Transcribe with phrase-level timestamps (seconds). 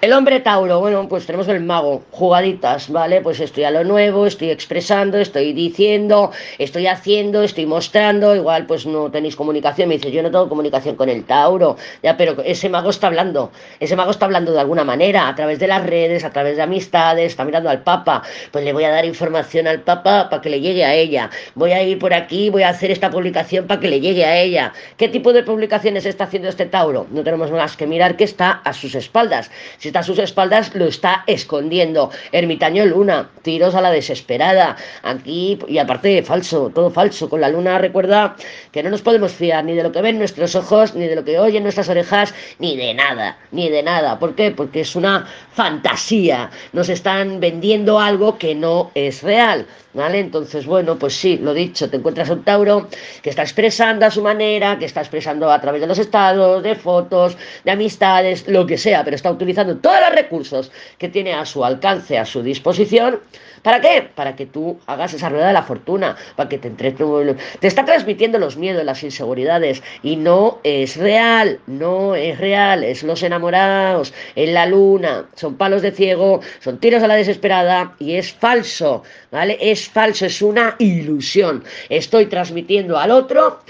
[0.00, 3.20] El hombre Tauro, bueno, pues tenemos el mago, jugaditas, ¿vale?
[3.20, 8.86] Pues estoy a lo nuevo, estoy expresando, estoy diciendo, estoy haciendo, estoy mostrando, igual pues
[8.86, 12.70] no tenéis comunicación, me dice, yo no tengo comunicación con el Tauro, ya, pero ese
[12.70, 16.24] mago está hablando, ese mago está hablando de alguna manera, a través de las redes,
[16.24, 18.22] a través de amistades, está mirando al Papa,
[18.52, 21.72] pues le voy a dar información al Papa para que le llegue a ella, voy
[21.72, 24.72] a ir por aquí, voy a hacer esta publicación para que le llegue a ella.
[24.96, 27.06] ¿Qué tipo de publicaciones está haciendo este Tauro?
[27.10, 29.50] No tenemos más que mirar que está a sus espaldas
[29.90, 32.10] está a sus espaldas, lo está escondiendo.
[32.30, 34.76] Ermitaño Luna, tiros a la desesperada.
[35.02, 37.28] Aquí, y aparte, falso, todo falso.
[37.28, 38.36] Con la luna recuerda
[38.70, 41.24] que no nos podemos fiar ni de lo que ven nuestros ojos, ni de lo
[41.24, 44.18] que oyen nuestras orejas, ni de nada, ni de nada.
[44.18, 44.52] ¿Por qué?
[44.52, 46.50] Porque es una fantasía.
[46.72, 49.66] Nos están vendiendo algo que no es real.
[49.92, 50.20] ¿Vale?
[50.20, 52.86] Entonces, bueno, pues sí, lo dicho, te encuentras un Tauro
[53.22, 56.76] que está expresando a su manera, que está expresando a través de los estados, de
[56.76, 61.44] fotos, de amistades, lo que sea, pero está utilizando todos los recursos que tiene a
[61.44, 63.20] su alcance, a su disposición.
[63.62, 64.08] ¿Para qué?
[64.14, 66.92] Para que tú hagas esa rueda de la fortuna, para que te entre...
[66.92, 73.02] Te está transmitiendo los miedos, las inseguridades, y no es real, no es real, es
[73.02, 78.14] los enamorados, en la luna, son palos de ciego, son tiros a la desesperada, y
[78.14, 79.58] es falso, ¿vale?
[79.60, 81.62] Es falso, es una ilusión.
[81.90, 83.60] Estoy transmitiendo al otro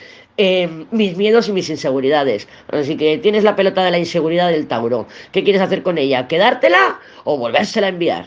[0.43, 2.49] eh, mis miedos y mis inseguridades.
[2.69, 5.07] Así que tienes la pelota de la inseguridad del Tauro.
[5.33, 6.29] ¿Qué quieres hacer con ella?
[6.29, 8.27] ¿Quedártela o volvérsela a enviar?